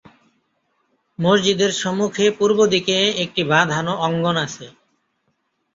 মসজিদের 1.19 1.71
সম্মুখে 1.73 2.25
পূর্বদিকে 2.37 2.97
একটি 3.23 3.41
বাঁধানো 3.51 3.93
অঙ্গন 4.07 4.35
আছে। 4.45 4.65